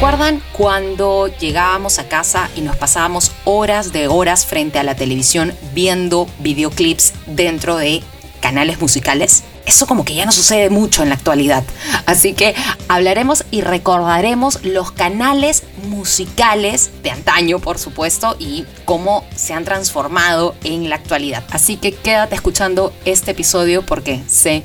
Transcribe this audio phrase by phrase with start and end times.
[0.00, 5.52] ¿Recuerdan cuando llegábamos a casa y nos pasábamos horas de horas frente a la televisión
[5.74, 8.02] viendo videoclips dentro de
[8.40, 9.42] canales musicales?
[9.66, 11.64] Eso como que ya no sucede mucho en la actualidad.
[12.06, 12.54] Así que
[12.88, 20.54] hablaremos y recordaremos los canales musicales de antaño, por supuesto, y cómo se han transformado
[20.64, 21.44] en la actualidad.
[21.50, 24.64] Así que quédate escuchando este episodio porque sé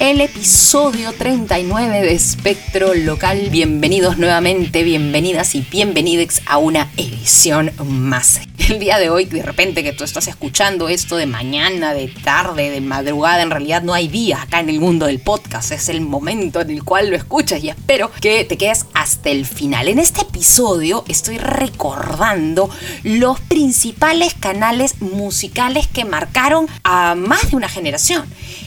[0.00, 3.48] El episodio 39 de Espectro Local.
[3.52, 8.40] Bienvenidos nuevamente, bienvenidas y bienvenidos a una edición más.
[8.68, 12.70] El día de hoy, de repente que tú estás escuchando esto de mañana, de tarde,
[12.70, 15.70] de madrugada, en realidad no hay día acá en el mundo del podcast.
[15.70, 19.46] Es el momento en el cual lo escuchas y espero que te quedes hasta el
[19.46, 19.86] final.
[19.86, 22.68] En este episodio estoy recordando
[23.04, 28.26] los principales canales musicales que marcaron a más de una generación.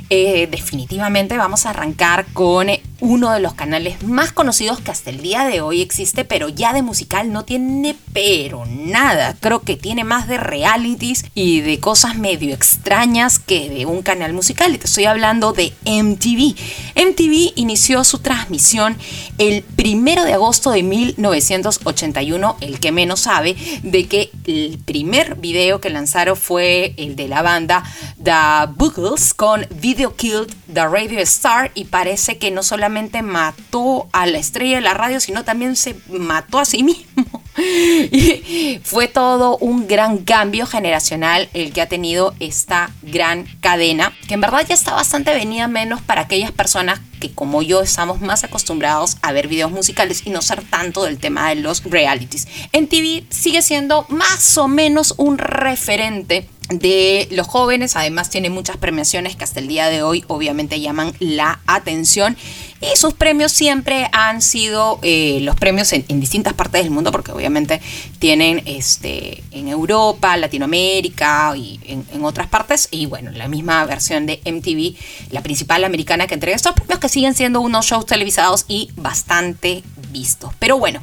[0.10, 0.85] Eh, definitivamente
[1.38, 2.68] vamos a arrancar con
[3.00, 6.74] uno de los canales más conocidos que hasta el día de hoy existe, pero ya
[6.74, 9.36] de musical no tiene pero nada.
[9.40, 14.34] Creo que tiene más de realities y de cosas medio extrañas que de un canal
[14.34, 14.74] musical.
[14.74, 16.56] Y te estoy hablando de MTV.
[16.96, 18.98] MTV inició su transmisión
[19.38, 25.82] el primero de agosto de 1981, el que menos sabe, de que el primer video
[25.82, 27.84] que lanzaron fue el de la banda
[28.24, 34.26] The Boogles con Video Killed the Radio Star y parece que no solamente mató a
[34.26, 37.42] la estrella de la radio, sino también se mató a sí mismo.
[38.12, 44.34] Y fue todo un gran cambio generacional el que ha tenido esta gran cadena, que
[44.34, 48.44] en verdad ya está bastante venida menos para aquellas personas que como yo estamos más
[48.44, 52.48] acostumbrados a ver videos musicales y no ser tanto del tema de los realities.
[52.74, 58.78] En TV sigue siendo más o menos un referente de los jóvenes, además tiene muchas
[58.78, 62.36] premiaciones que hasta el día de hoy obviamente llaman la atención
[62.82, 67.32] y sus premios siempre han sido eh, los premios en, distintas partes del mundo porque
[67.32, 67.82] obviamente
[68.20, 72.90] tienen este, en Europa, Latinoamérica y en, en, otras partes.
[72.92, 77.10] Y bueno, la misma versión de MTV, la principal americana que entrega estos premios que
[77.10, 79.84] siguen siendo unos shows televisados y bastante
[80.60, 81.02] Pero bueno,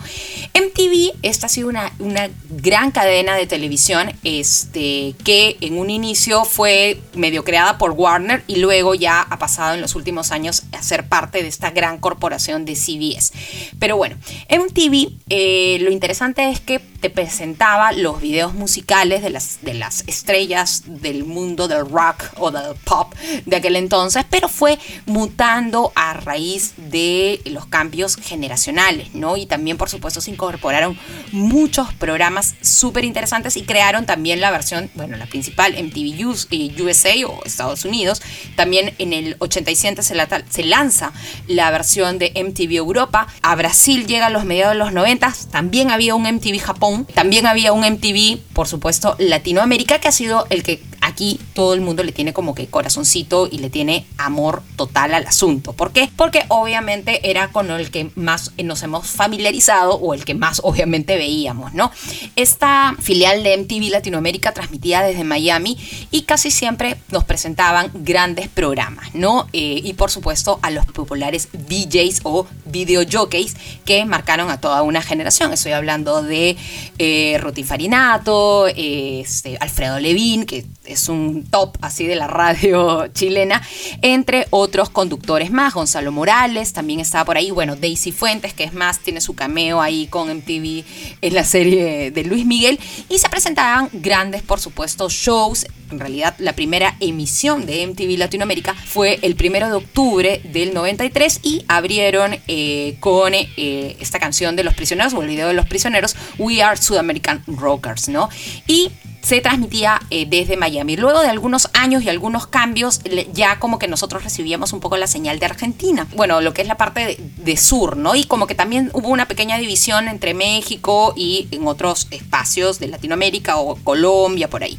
[0.55, 6.45] MTV, esta ha sido una, una gran cadena de televisión este, que en un inicio
[6.45, 10.83] fue medio creada por Warner y luego ya ha pasado en los últimos años a
[10.83, 13.32] ser parte de esta gran corporación de CBS.
[13.79, 14.17] Pero bueno,
[14.49, 20.05] MTV eh, lo interesante es que te presentaba los videos musicales de las, de las
[20.07, 23.13] estrellas del mundo del rock o del pop
[23.45, 29.37] de aquel entonces, pero fue mutando a raíz de los cambios generacionales, ¿no?
[29.37, 30.97] Y también, por supuesto, se incorporaron
[31.33, 37.25] muchos programas súper interesantes y crearon también la versión, bueno, la principal MTV USA eh,
[37.25, 38.23] o Estados Unidos.
[38.57, 40.15] También en el 87 se,
[40.51, 41.13] se lanza
[41.47, 43.27] la versión de MTV Europa.
[43.41, 45.33] A Brasil llega a los mediados de los 90.
[45.51, 47.07] También había un MTV Japón.
[47.15, 50.83] También había un MTV, por supuesto, Latinoamérica, que ha sido el que
[51.23, 55.27] aquí todo el mundo le tiene como que corazoncito y le tiene amor total al
[55.27, 55.73] asunto.
[55.73, 56.11] ¿Por qué?
[56.17, 61.17] Porque obviamente era con el que más nos hemos familiarizado o el que más obviamente
[61.17, 61.93] veíamos, ¿no?
[62.35, 65.79] Esta filial de MTV Latinoamérica transmitía desde Miami
[66.11, 69.47] y casi siempre nos presentaban grandes programas, ¿no?
[69.53, 73.55] Eh, y por supuesto a los populares DJs o video jockeys
[73.85, 75.53] que marcaron a toda una generación.
[75.53, 76.57] Estoy hablando de
[76.99, 83.63] eh, Farinato, este, Alfredo Levín, que es un top así de la radio chilena,
[84.03, 88.73] entre otros conductores más, Gonzalo Morales, también estaba por ahí, bueno, Daisy Fuentes, que es
[88.73, 90.85] más, tiene su cameo ahí con MTV
[91.21, 92.79] en la serie de Luis Miguel,
[93.09, 95.67] y se presentaban grandes, por supuesto, shows.
[95.91, 101.41] En realidad, la primera emisión de MTV Latinoamérica fue el primero de octubre del 93
[101.43, 105.67] y abrieron eh, con eh, esta canción de los prisioneros o el video de los
[105.67, 108.31] prisioneros, We Are Sudamerican Rockers, ¿no?
[108.67, 108.91] Y
[109.23, 110.97] se transmitía eh, desde Miami.
[110.97, 113.01] Luego de algunos años y algunos cambios,
[113.33, 116.09] ya como que nosotros recibíamos un poco la señal de Argentina.
[116.17, 118.17] Bueno, lo que es la parte de, sur, ¿no?
[118.17, 122.89] Y como que también hubo una pequeña división entre México y en otros espacios de
[122.89, 124.77] Latinoamérica o Colombia, por ahí.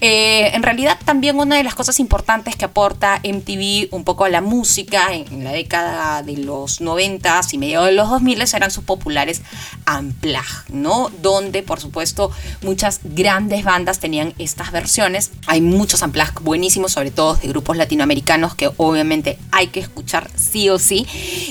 [0.00, 4.28] Eh, en realidad también una de las cosas importantes que aporta MTV un poco a
[4.28, 8.84] la música en, la década de los 90 y medio de los 2000 eran sus
[8.84, 9.42] populares
[9.86, 11.10] Amplag, ¿no?
[11.22, 12.30] Donde por supuesto
[12.62, 15.30] muchas grandes bandas tenían estas versiones.
[15.46, 20.68] Hay muchos Amplag buenísimos, sobre todo de grupos latinoamericanos que obviamente hay que escuchar sí
[20.68, 21.06] o sí.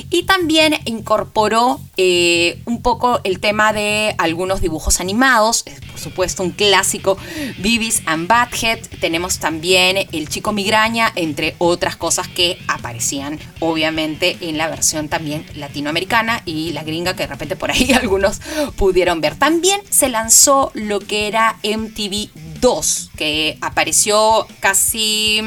[0.09, 6.51] Y también incorporó eh, un poco el tema de algunos dibujos animados, por supuesto un
[6.51, 7.17] clásico,
[7.57, 8.79] Beavis and Badhead.
[9.01, 15.45] Tenemos también El Chico Migraña, entre otras cosas que aparecían obviamente en la versión también
[15.55, 18.41] latinoamericana y la gringa que de repente por ahí algunos
[18.75, 19.35] pudieron ver.
[19.35, 22.29] También se lanzó lo que era MTV
[22.61, 25.41] 2, que apareció casi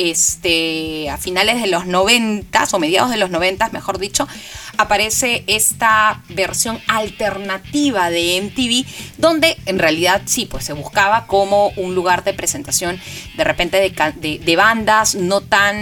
[0.00, 4.26] este, a finales de los 90 o mediados de los 90, mejor dicho,
[4.78, 8.86] aparece esta versión alternativa de MTV,
[9.18, 12.98] donde en realidad sí, pues se buscaba como un lugar de presentación
[13.36, 15.76] de repente de, bandas no tan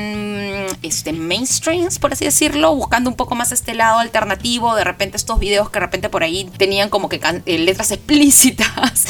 [0.83, 5.39] este, mainstreams, por así decirlo, buscando un poco más este lado alternativo, de repente estos
[5.39, 9.05] videos que de repente por ahí tenían como que eh, letras explícitas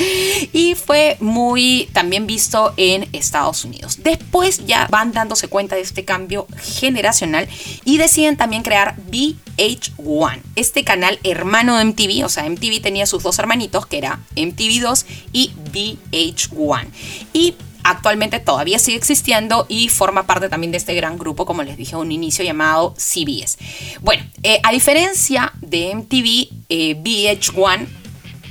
[0.52, 4.02] y fue muy también visto en Estados Unidos.
[4.02, 7.48] Después ya van dándose cuenta de este cambio generacional
[7.84, 13.22] y deciden también crear VH1, este canal hermano de MTV, o sea, MTV tenía sus
[13.22, 16.86] dos hermanitos que era MTV2 y VH1.
[17.32, 17.54] Y
[17.84, 21.94] actualmente todavía sigue existiendo y forma parte también de este gran grupo, como les dije
[21.94, 23.56] a un inicio, llamado CBS.
[24.00, 27.86] Bueno, eh, a diferencia de MTV, eh, VH1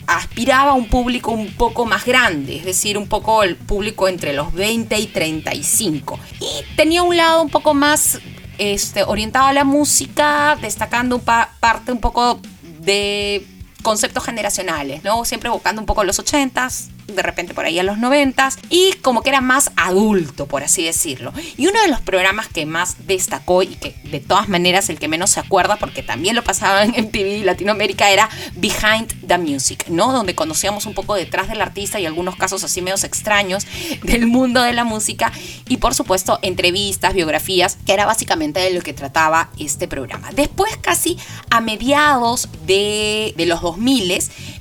[0.08, 4.34] aspiraba a un público un poco más grande, es decir, un poco el público entre
[4.34, 6.18] los 20 y 35.
[6.40, 8.20] Y tenía un lado un poco más
[8.58, 12.40] este, orientado a la música, destacando parte un poco
[12.80, 13.46] de
[13.84, 15.26] conceptos generacionales, ¿no?
[15.26, 19.22] Siempre buscando un poco los 80s, de repente por ahí a los 90 y como
[19.22, 21.34] que era más adulto, por así decirlo.
[21.58, 25.08] Y uno de los programas que más destacó y que de todas maneras el que
[25.08, 30.12] menos se acuerda, porque también lo pasaban en TV Latinoamérica, era Behind the Music, ¿no?
[30.12, 33.66] Donde conocíamos un poco detrás del artista y algunos casos así medios extraños
[34.04, 35.32] del mundo de la música
[35.68, 40.32] y por supuesto entrevistas, biografías, que era básicamente de lo que trataba este programa.
[40.32, 41.18] Después casi
[41.50, 43.98] a mediados de, de los 2000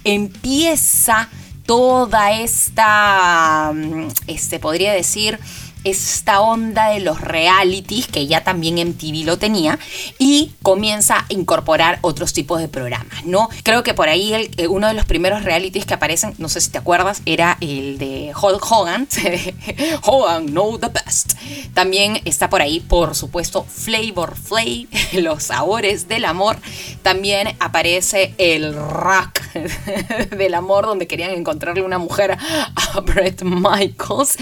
[0.05, 1.29] empieza
[1.67, 5.39] toda esta, mm, este, podría decir,
[5.87, 9.79] esta onda de los realities, que ya también MTV lo tenía,
[10.19, 13.49] y comienza a incorporar otros tipos de programas, ¿no?
[13.63, 16.71] Creo que por ahí eh, uno de los primeros realities que aparecen, no sé si
[16.71, 19.07] te acuerdas, era el de Hulk Hogan,
[20.03, 21.35] Hogan Know the Best.
[21.73, 26.57] También está por ahí, por supuesto, Flavor Flav, los sabores del amor.
[27.03, 29.41] También aparece el rock
[30.37, 34.37] del amor, donde querían encontrarle una mujer a Brett Michaels.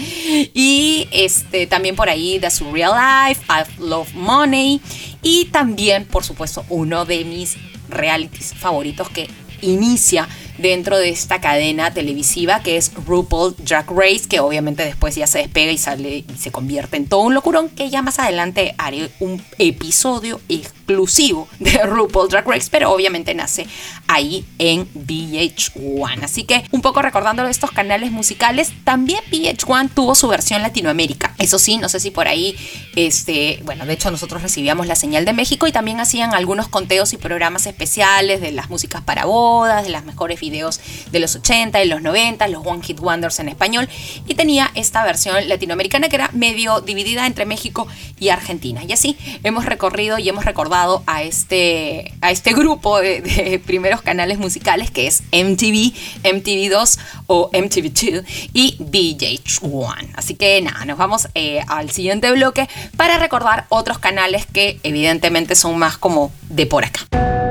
[0.53, 2.93] Y este, también por ahí The Surreal
[3.29, 4.81] Life, I Love Money.
[5.21, 7.57] Y también, por supuesto, uno de mis
[7.89, 9.29] realities favoritos que
[9.61, 15.27] inicia dentro de esta cadena televisiva que es RuPaul Drag Race, que obviamente después ya
[15.27, 18.75] se despega y sale y se convierte en todo un locurón, que ya más adelante
[18.77, 23.67] haré un episodio exclusivo de RuPaul Drag Race, pero obviamente nace
[24.07, 26.23] ahí en VH1.
[26.23, 31.33] Así que un poco recordando estos canales musicales, también VH1 tuvo su versión Latinoamérica.
[31.37, 32.55] Eso sí, no sé si por ahí,
[32.95, 37.13] este, bueno, de hecho nosotros recibíamos la señal de México y también hacían algunos conteos
[37.13, 40.79] y programas especiales de las músicas para bodas, de las mejores videos
[41.11, 43.89] de los 80 y los 90, los One Hit Wonders en español,
[44.27, 47.87] y tenía esta versión latinoamericana que era medio dividida entre México
[48.19, 48.83] y Argentina.
[48.83, 54.37] Y así hemos recorrido y hemos recordado a este, a este grupo de, primeros canales
[54.37, 58.23] musicales que es MTV, MTV2 o MTV2
[58.53, 60.11] y VH1.
[60.15, 65.55] Así que nada, nos vamos eh, al siguiente bloque para recordar otros canales que evidentemente
[65.55, 67.44] son más como de por acá.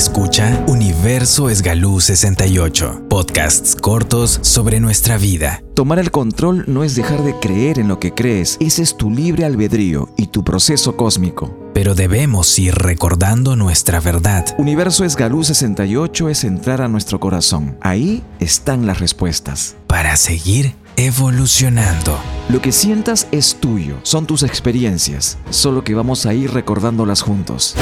[0.00, 5.62] Escucha Universo Esgalú 68, podcasts cortos sobre nuestra vida.
[5.74, 9.10] Tomar el control no es dejar de creer en lo que crees, ese es tu
[9.10, 11.54] libre albedrío y tu proceso cósmico.
[11.74, 14.46] Pero debemos ir recordando nuestra verdad.
[14.56, 17.76] Universo Esgalú 68 es entrar a nuestro corazón.
[17.82, 19.76] Ahí están las respuestas.
[19.86, 22.18] Para seguir evolucionando.
[22.48, 27.76] Lo que sientas es tuyo, son tus experiencias, solo que vamos a ir recordándolas juntos.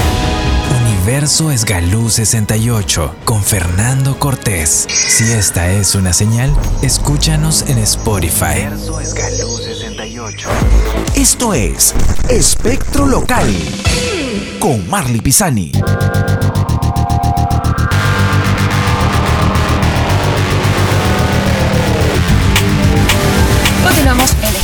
[1.09, 4.85] Universo Esgalú 68 con Fernando Cortés.
[4.87, 8.67] Si esta es una señal, escúchanos en Spotify.
[8.67, 10.49] Universo Esgalú 68.
[11.15, 11.95] Esto es
[12.29, 13.51] Espectro Local
[14.59, 15.71] con Marley Pisani.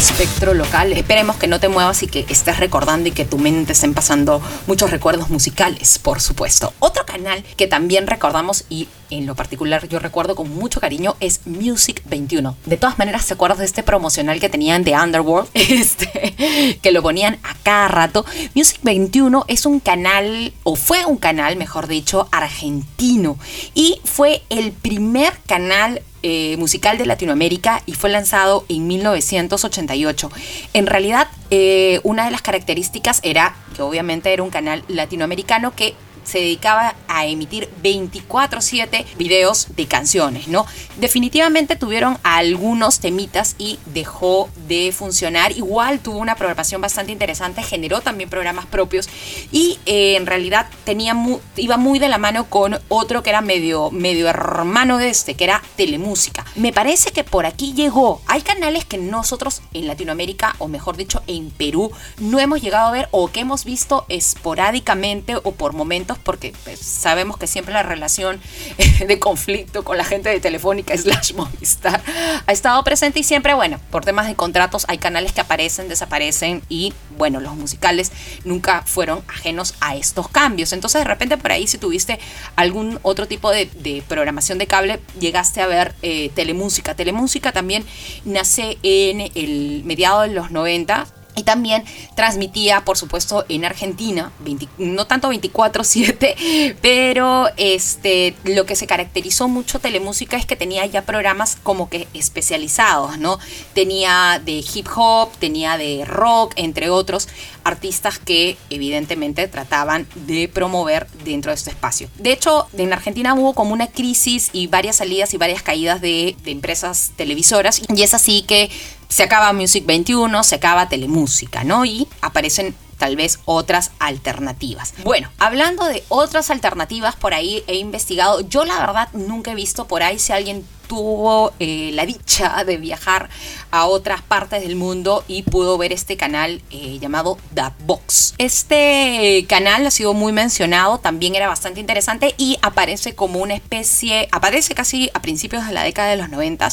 [0.06, 0.94] Espectro local.
[0.94, 4.40] Esperemos que no te muevas y que estés recordando y que tu mente estén pasando
[4.68, 6.74] muchos recuerdos musicales, por supuesto.
[6.80, 11.42] Otro canal que también recordamos y en lo particular yo recuerdo con mucho cariño es
[11.46, 12.56] Music 21.
[12.66, 15.50] De todas maneras, ¿te acuerdas de este promocional que tenían de Underworld?
[15.76, 18.26] Este, que lo ponían a cada rato.
[18.54, 23.38] Music 21 es un canal, o fue un canal, mejor dicho, argentino.
[23.74, 30.32] Y fue el primer canal eh, musical de Latinoamérica y fue lanzado en 1988.
[30.74, 35.94] En realidad, eh, una de las características era que obviamente era un canal latinoamericano que
[36.26, 40.66] se dedicaba a emitir 24/7 videos de canciones, ¿no?
[40.98, 45.52] Definitivamente tuvieron algunos temitas y dejó de funcionar.
[45.54, 49.08] Igual tuvo una programación bastante interesante, generó también programas propios
[49.52, 51.16] y eh, en realidad tenía
[51.56, 55.46] iba muy de la mano con otro que era medio, medio hermano de este, que
[55.46, 56.46] era Telemúsica.
[56.56, 58.22] Me parece que por aquí llegó.
[58.28, 62.92] Hay canales que nosotros en Latinoamérica, o mejor dicho, en Perú, no hemos llegado a
[62.92, 67.84] ver o que hemos visto esporádicamente o por momentos porque pues, sabemos que siempre la
[67.84, 68.40] relación
[69.08, 72.02] de conflicto con la gente de Telefónica slash Movistar
[72.46, 76.62] ha estado presente y siempre, bueno, por temas de contratos hay canales que aparecen, desaparecen
[76.70, 78.12] y bueno, los musicales
[78.44, 80.74] nunca fueron ajenos a estos cambios.
[80.74, 82.20] Entonces de repente por ahí si tuviste
[82.56, 83.66] algún otro tipo de,
[84.08, 86.96] programación de cable, llegaste a ver eh, Telemúsica.
[86.96, 87.86] Telemúsica también
[88.24, 91.84] nace en el mediado de los 90 y también
[92.16, 94.32] transmitía, por supuesto, en Argentina,
[94.78, 101.04] no tanto 24/7, pero este, lo que se caracterizó mucho Telemúsica es que tenía ya
[101.04, 103.40] programas como que especializados, ¿no?
[103.74, 107.28] Tenía de hip hop, tenía de rock, entre otros
[107.64, 112.10] artistas que evidentemente trataban de promover dentro de este espacio.
[112.18, 116.36] De hecho, en Argentina hubo como una crisis y varias salidas y varias caídas de,
[116.44, 118.70] de empresas televisoras y es así que
[119.08, 121.86] se acaba Music 21, se acaba Telemúsica, ¿no?
[121.86, 124.94] Y aparecen tal vez otras alternativas.
[125.04, 129.86] Bueno, hablando de otras alternativas, por ahí he investigado, yo la verdad nunca he visto
[129.86, 133.30] por ahí si alguien tuvo eh, la dicha de viajar
[133.72, 138.36] a otras partes del mundo y pudo ver este canal eh, llamado The Box.
[138.38, 144.28] Este canal ha sido muy mencionado, también era bastante interesante y aparece como una especie,
[144.32, 146.70] aparece casi a principios de la década de los 90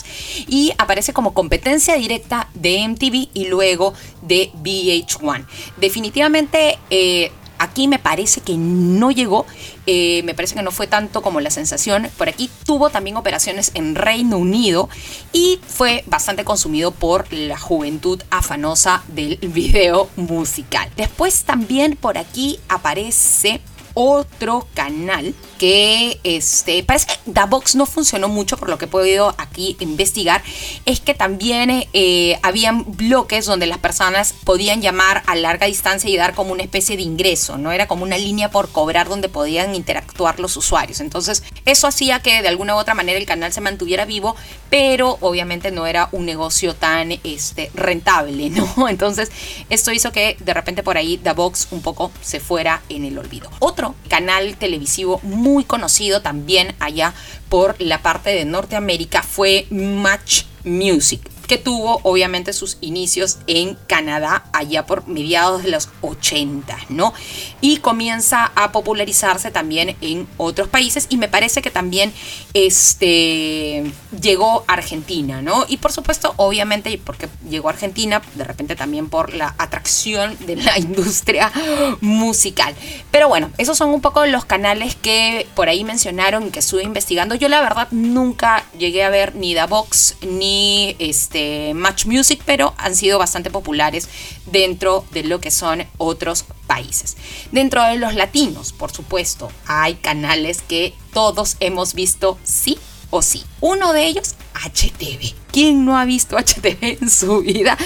[0.49, 5.47] y aparece como competencia directa de MTV y luego de VH1.
[5.77, 9.47] Definitivamente eh, aquí me parece que no llegó
[9.87, 12.09] eh, me parece que no fue tanto como la sensación.
[12.17, 14.89] Por aquí tuvo también operaciones en Reino Unido
[15.33, 20.89] y fue bastante consumido por la juventud afanosa del video musical.
[20.97, 23.61] Después también por aquí aparece
[23.95, 29.33] otro canal que este, parece que Davox no funcionó mucho por lo que he podido
[29.39, 30.43] aquí investigar,
[30.87, 36.17] es que también eh, habían bloques donde las personas podían llamar a larga distancia y
[36.17, 39.77] dar como una especie de ingreso, no era como una línea por cobrar donde podían
[39.77, 40.99] interactuar los usuarios.
[40.99, 44.35] Entonces eso hacía que de alguna u otra manera el canal se mantuviera vivo,
[44.69, 48.89] pero obviamente no era un negocio tan este, rentable, ¿no?
[48.89, 49.31] Entonces
[49.71, 53.49] esto hizo que de repente por ahí Davox un poco se fuera en el olvido.
[53.61, 57.13] Otro canal televisivo muy muy conocido también allá
[57.49, 64.47] por la parte de Norteamérica fue Match Music que tuvo obviamente sus inicios en Canadá
[64.55, 67.13] allá por mediados de los 80, ¿no?
[67.61, 72.11] Y comienza a popularizarse también en otros países y me parece que también
[72.55, 73.85] este,
[74.19, 75.67] llegó a Argentina, ¿no?
[75.69, 80.57] Y por supuesto, obviamente, porque llegó a Argentina, de repente también por la atracción de
[80.57, 81.53] la industria
[82.01, 82.75] musical.
[83.11, 86.83] Pero bueno, esos son un poco los canales que por ahí mencionaron y que estuve
[86.83, 87.35] investigando.
[87.35, 91.42] Yo la verdad nunca llegué a ver ni Da Box ni este
[91.75, 94.09] Match Music, pero han sido bastante populares
[94.47, 97.17] dentro de lo que son otros países.
[97.51, 102.79] Dentro de los latinos, por supuesto, hay canales que todos hemos visto sí
[103.11, 103.45] o sí.
[103.61, 105.35] Uno de ellos, HTV.
[105.53, 107.77] ¿Quién no ha visto HTV en su vida?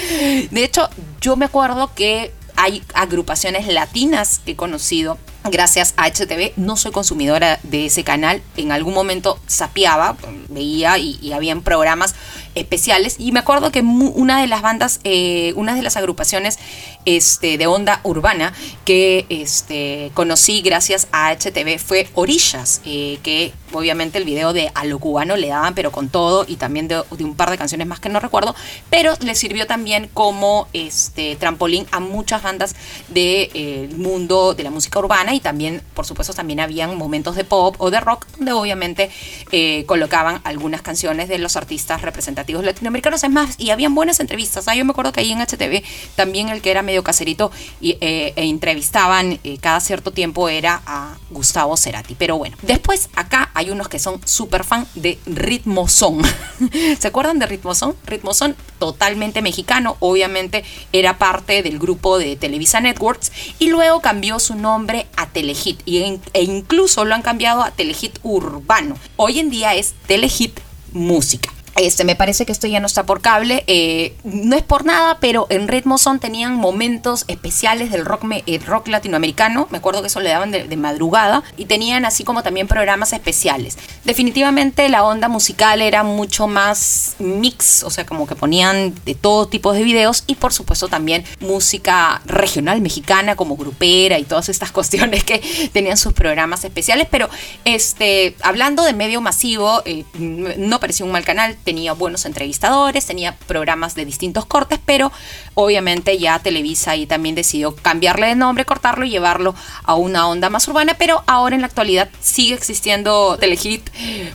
[0.51, 0.89] De hecho,
[1.21, 5.17] yo me acuerdo que hay agrupaciones latinas que he conocido
[5.51, 6.53] gracias a HTV.
[6.55, 8.41] No soy consumidora de ese canal.
[8.57, 10.17] En algún momento sapeaba,
[10.49, 12.15] veía y, y habían programas
[12.57, 13.15] especiales.
[13.19, 16.59] Y me acuerdo que una de las bandas, eh, una de las agrupaciones
[17.07, 24.17] este, de onda urbana que este, conocí gracias a HTV fue Orillas, eh, que obviamente
[24.17, 27.35] el video de A lo cubano le daban, pero con todo, y también de, un
[27.35, 28.55] par de canciones más que no recuerdo,
[28.89, 32.75] pero le sirvió también como este, trampolín a muchas bandas
[33.07, 33.49] del
[33.89, 37.75] de, mundo de la música urbana y también, por supuesto, también habían momentos de pop
[37.77, 39.09] o de rock donde obviamente
[39.53, 43.23] eh, colocaban algunas canciones de los artistas representativos latinoamericanos.
[43.23, 44.67] Es más, y habían buenas entrevistas.
[44.67, 45.83] Ah, yo me acuerdo que ahí en HTV
[46.15, 47.51] también el que era medio caserito
[47.81, 52.15] y, eh, e entrevistaban eh, cada cierto tiempo era a Gustavo Cerati.
[52.15, 56.21] Pero bueno, después acá hay unos que son súper fan de Ritmozón.
[56.99, 57.95] ¿Se acuerdan de Ritmozón?
[58.05, 60.63] Ritmozón totalmente mexicano, obviamente
[60.93, 66.19] era parte del grupo de Televisa Networks y luego cambió su nombre a Telehit y,
[66.33, 68.95] e incluso lo han cambiado a Telehit Urbano.
[69.15, 70.59] Hoy en día es Telehit
[70.93, 71.56] Música.
[71.77, 73.63] Este, me parece que esto ya no está por cable.
[73.67, 78.65] Eh, no es por nada, pero en Ritmo Son tenían momentos especiales del rock, el
[78.65, 79.67] rock latinoamericano.
[79.69, 81.43] Me acuerdo que eso le daban de, madrugada.
[81.55, 83.77] Y tenían así como también programas especiales.
[84.05, 89.47] Definitivamente la onda musical era mucho más mix, o sea, como que ponían de todo
[89.47, 90.23] tipo de videos.
[90.25, 95.97] Y por supuesto también música regional mexicana, como grupera y todas estas cuestiones que tenían
[95.97, 97.07] sus programas especiales.
[97.11, 97.29] Pero
[97.65, 103.35] este, hablando de medio masivo, eh, no parecía un mal canal tenía buenos entrevistadores, tenía
[103.45, 105.11] programas de distintos cortes, pero
[105.53, 110.49] obviamente ya Televisa ahí también decidió cambiarle de nombre, cortarlo y llevarlo a una onda
[110.49, 113.89] más urbana, pero ahora en la actualidad sigue existiendo Telehit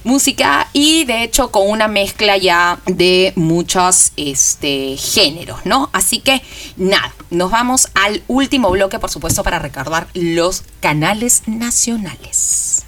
[0.04, 5.88] Música y de hecho con una mezcla ya de muchos este, géneros, ¿no?
[5.94, 6.42] Así que
[6.76, 12.84] nada, nos vamos al último bloque, por supuesto, para recordar los canales nacionales.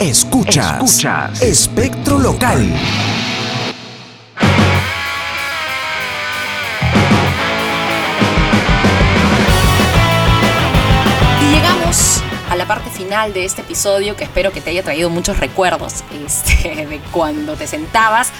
[0.00, 1.42] Escuchas, Escuchas.
[1.42, 2.66] Espectro Local.
[12.70, 17.00] Parte final de este episodio que espero que te haya traído muchos recuerdos este, de
[17.10, 18.30] cuando te sentabas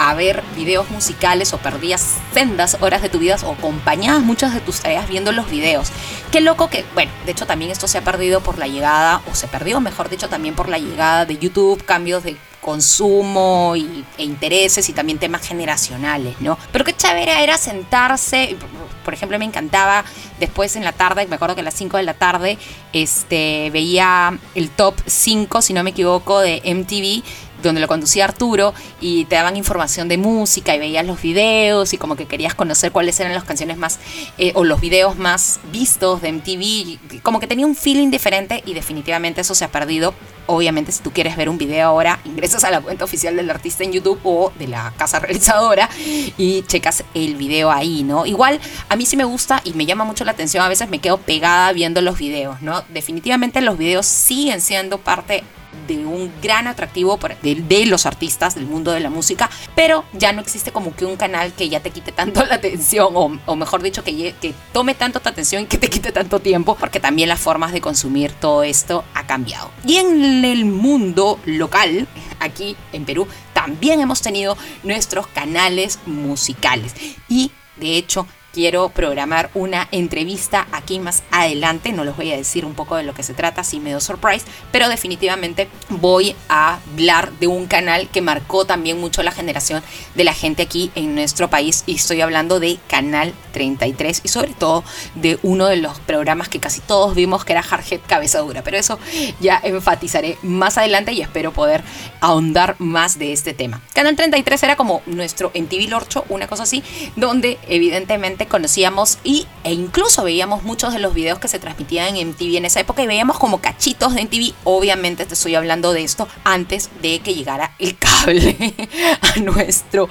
[0.00, 4.60] a ver videos musicales o perdías sendas horas de tu vida o acompañabas muchas de
[4.60, 5.92] tus tareas viendo los videos.
[6.32, 9.36] Qué loco que, bueno, de hecho también esto se ha perdido por la llegada, o
[9.36, 12.36] se perdió, mejor dicho, también por la llegada de YouTube, cambios de
[12.66, 16.58] consumo y, e intereses y también temas generacionales, ¿no?
[16.72, 18.56] Pero qué chévere era sentarse,
[19.04, 20.04] por ejemplo, me encantaba
[20.40, 22.58] después en la tarde, me acuerdo que a las 5 de la tarde
[22.92, 27.22] este, veía el top 5, si no me equivoco, de MTV
[27.66, 31.98] donde lo conducía Arturo y te daban información de música y veías los videos y
[31.98, 33.98] como que querías conocer cuáles eran las canciones más
[34.38, 38.74] eh, o los videos más vistos de MTV, como que tenía un feeling diferente y
[38.74, 40.14] definitivamente eso se ha perdido.
[40.48, 43.82] Obviamente si tú quieres ver un video ahora, ingresas a la cuenta oficial del artista
[43.82, 45.90] en YouTube o de la casa realizadora
[46.38, 48.26] y checas el video ahí, ¿no?
[48.26, 51.00] Igual a mí sí me gusta y me llama mucho la atención, a veces me
[51.00, 52.84] quedo pegada viendo los videos, ¿no?
[52.88, 55.42] Definitivamente los videos siguen siendo parte
[55.86, 60.40] de un gran atractivo de, los artistas del mundo de la música, pero ya no
[60.40, 64.02] existe como que un canal que ya te quite tanto la atención, o, mejor dicho,
[64.02, 67.40] que, que tome tanto tu atención y que te quite tanto tiempo, porque también las
[67.40, 69.70] formas de consumir todo esto ha cambiado.
[69.86, 72.08] Y en el mundo local,
[72.40, 76.94] aquí en Perú, también hemos tenido nuestros canales musicales.
[77.28, 81.92] Y de hecho, quiero programar una entrevista aquí más adelante.
[81.92, 84.46] No les voy a decir un poco de lo que se trata, así medio surprise,
[84.72, 89.82] pero definitivamente voy a hablar de un canal que marcó también mucho la generación
[90.14, 94.54] de la gente aquí en nuestro país y estoy hablando de Canal 33 y sobre
[94.54, 94.84] todo
[95.16, 98.78] de uno de los programas que casi todos vimos que era Hardhead Cabeza Dura, pero
[98.78, 98.98] eso
[99.38, 101.84] ya enfatizaré más adelante y espero poder
[102.22, 103.82] ahondar más de este tema.
[103.92, 106.82] Canal 33 era como nuestro MTV Lorcho, una cosa así,
[107.16, 112.28] donde evidentemente conocíamos y, e incluso veíamos muchos de los videos que se transmitían en
[112.28, 114.54] MTV en esa época y veíamos como cachitos de MTV.
[114.64, 118.74] Obviamente te estoy hablando de esto antes de que llegara el cable
[119.20, 120.08] a nuestro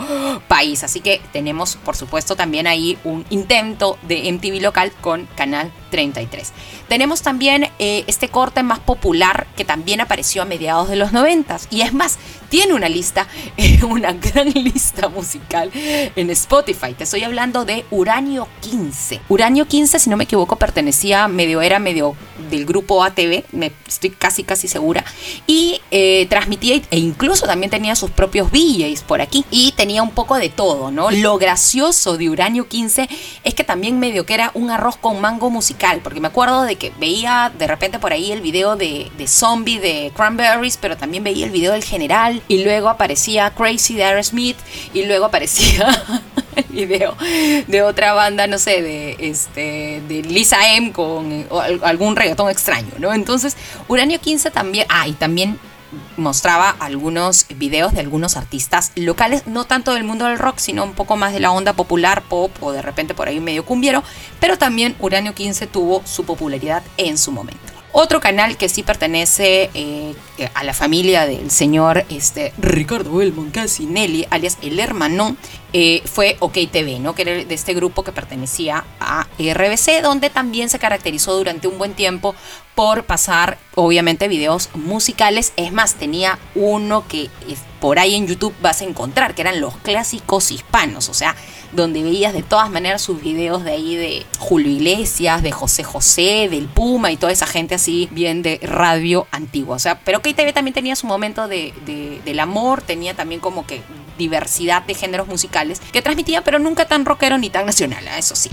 [0.48, 0.84] país.
[0.84, 6.52] Así que tenemos, por supuesto, también ahí un intento de MTV local con Canal 33.
[6.90, 11.58] Tenemos también eh, este corte más popular que también apareció a mediados de los 90
[11.70, 12.18] y es más,
[12.50, 13.28] tiene una lista,
[13.90, 16.94] una gran lista musical en Spotify.
[16.94, 19.22] Te estoy hablando de Uranio 15.
[19.30, 22.18] Uranio 15, si no me equivoco, pertenecía medio, era medio
[22.50, 25.06] del grupo ATV, me estoy casi casi segura,
[25.48, 30.12] y eh, transmitía e incluso también tenía sus propios DJs por aquí y tenía un
[30.12, 31.10] poco de todo, ¿no?
[31.10, 33.08] Lo gracioso de Uranio 15
[33.46, 36.76] es que también medio que era un arroz con mango musical porque me acuerdo de
[36.78, 41.24] que veía de repente por ahí el video de, de Zombie de Cranberries, pero también
[41.24, 44.58] veía el video del general, y luego aparecía Crazy de Aerosmith,
[44.94, 45.88] y luego aparecía
[46.56, 47.16] el video
[47.68, 52.50] de otra banda, no sé, de, este, de Lisa M con o al- algún reggaetón
[52.50, 53.14] extraño, ¿no?
[53.14, 53.56] Entonces,
[53.88, 55.60] Uranio 15 también, ah, y también
[56.18, 60.94] mostraba algunos videos de algunos artistas locales, no tanto del mundo del rock, sino un
[60.94, 64.04] poco más de la onda popular, pop o de repente por ahí medio cumbiero,
[64.40, 67.75] pero también Uranio 15 tuvo su popularidad en su momento.
[67.98, 70.14] Otro canal que sí pertenece eh,
[70.54, 75.38] a la familia del señor este, Ricardo Belmont Casinelli, alias El Hermanón,
[75.72, 77.16] eh, fue OK TV, ¿no?
[77.16, 81.78] que era de este grupo que pertenecía a RBC, donde también se caracterizó durante un
[81.78, 82.36] buen tiempo
[82.76, 85.54] por pasar, obviamente, videos musicales.
[85.56, 89.62] Es más, tenía uno que es- por ahí en YouTube vas a encontrar, que eran
[89.62, 91.34] los clásicos hispanos, o sea,
[91.72, 96.48] donde veías de todas maneras sus videos de ahí de Julio Iglesias, de José José,
[96.50, 99.76] del Puma y toda esa gente así bien de radio antigua.
[99.76, 103.66] O sea, pero KTV también tenía su momento de, de- del amor, tenía también como
[103.66, 103.82] que
[104.18, 108.50] diversidad de géneros musicales que transmitía, pero nunca tan rockero ni tan nacional, eso sí.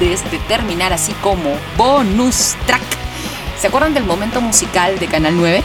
[0.00, 2.82] De terminar así como bonus track,
[3.62, 5.62] ¿se acuerdan del momento musical de Canal 9?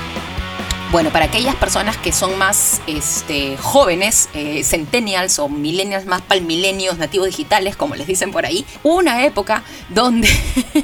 [0.91, 6.99] Bueno, para aquellas personas que son más este, jóvenes, eh, centennials o millennials más palmilenios,
[6.99, 10.29] nativos digitales, como les dicen por ahí, una época donde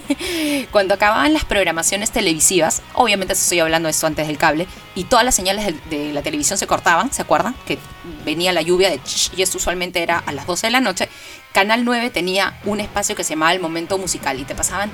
[0.72, 5.24] cuando acababan las programaciones televisivas, obviamente estoy hablando de esto antes del cable, y todas
[5.24, 7.56] las señales de, la televisión se cortaban, ¿se acuerdan?
[7.68, 7.78] Que
[8.26, 11.10] venía la lluvia de ch, y esto usualmente era a las 12 de la noche.
[11.52, 14.90] Canal 9 tenía un espacio que se llamaba el momento musical y te pasaban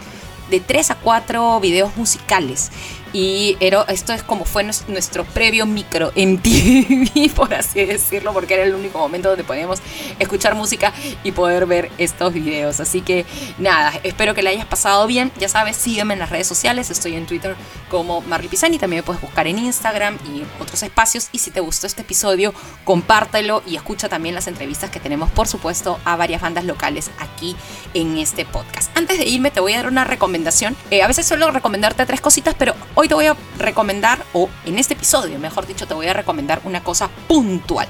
[0.49, 2.71] de 3 a 4 videos musicales.
[3.13, 8.63] Y esto es como fue nues- nuestro previo micro MTV, por así decirlo, porque era
[8.63, 9.79] el único momento donde podíamos
[10.19, 10.93] escuchar música
[11.23, 12.79] y poder ver estos videos.
[12.79, 13.25] Así que
[13.57, 15.31] nada, espero que le hayas pasado bien.
[15.39, 16.89] Ya sabes, sígueme en las redes sociales.
[16.91, 17.55] Estoy en Twitter
[17.89, 18.77] como Marley Pisani.
[18.77, 21.29] También me puedes buscar en Instagram y otros espacios.
[21.31, 25.47] Y si te gustó este episodio, compártelo y escucha también las entrevistas que tenemos, por
[25.47, 27.55] supuesto, a varias bandas locales aquí
[27.93, 28.95] en este podcast.
[28.97, 30.75] Antes de irme, te voy a dar una recomendación.
[30.91, 34.77] Eh, a veces suelo recomendarte tres cositas, pero hoy te voy a recomendar, o en
[34.77, 37.87] este episodio, mejor dicho, te voy a recomendar una cosa puntual,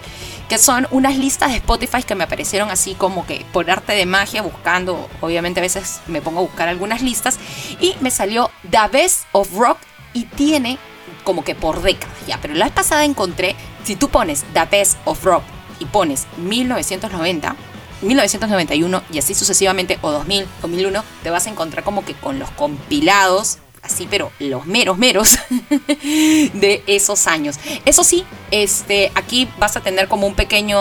[0.48, 4.06] que son unas listas de Spotify que me aparecieron así como que por arte de
[4.06, 7.40] magia, buscando, obviamente a veces me pongo a buscar algunas listas,
[7.80, 9.80] y me salió The Best of Rock
[10.14, 10.78] y tiene
[11.24, 15.00] como que por décadas ya, pero la vez pasada encontré, si tú pones The Best
[15.06, 15.42] of Rock
[15.80, 17.56] y pones 1990,
[18.04, 22.52] 1991 y así sucesivamente, o 2000, 2001, te vas a encontrar como que con los
[22.52, 25.38] compilados, así, pero los meros, meros
[25.90, 27.58] de esos años.
[27.86, 30.80] Eso sí, este, aquí vas a tener como un pequeño,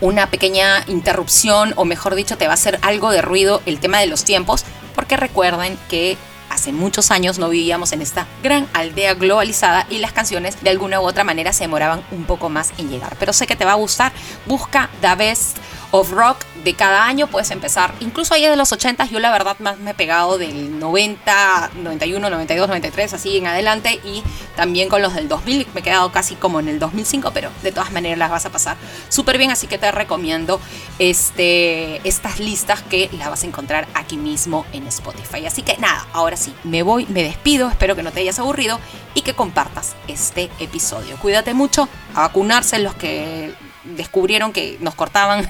[0.00, 4.00] una pequeña interrupción, o mejor dicho, te va a hacer algo de ruido el tema
[4.00, 6.16] de los tiempos, porque recuerden que
[6.50, 11.00] hace muchos años no vivíamos en esta gran aldea globalizada y las canciones de alguna
[11.00, 13.16] u otra manera se demoraban un poco más en llegar.
[13.18, 14.12] Pero sé que te va a gustar.
[14.46, 15.56] Busca The Best
[15.92, 17.26] of Rock de cada año.
[17.26, 20.78] Puedes empezar, incluso ahí de los 80 yo la verdad más me he pegado del
[20.78, 24.00] 90, 91, 92, 93, así en adelante.
[24.04, 24.22] Y
[24.56, 27.72] también con los del 2000 me he quedado casi como en el 2005, pero de
[27.72, 28.76] todas maneras las vas a pasar
[29.08, 29.50] súper bien.
[29.50, 30.60] Así que te recomiendo
[30.98, 35.46] este, estas listas que las vas a encontrar aquí mismo en Spotify.
[35.46, 37.68] Así que nada, ahora sí, me voy, me despido.
[37.68, 38.78] Espero que no te hayas aburrido
[39.14, 41.16] y que compartas este episodio.
[41.16, 45.48] Cuídate mucho, a vacunarse los que descubrieron que nos cortaban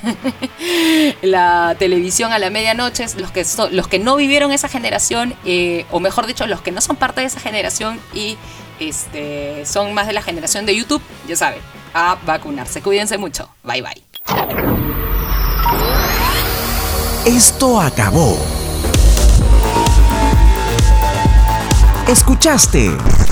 [1.22, 6.00] la televisión a la medianoche, los que, los que no vivieron esa generación, eh, o
[6.00, 8.36] mejor dicho, los que no son parte de esa generación y
[8.78, 11.60] este, son más de la generación de YouTube, ya saben,
[11.94, 12.82] a vacunarse.
[12.82, 13.48] Cuídense mucho.
[13.62, 14.02] Bye bye.
[17.26, 18.38] Esto acabó.
[22.08, 22.96] Escuchaste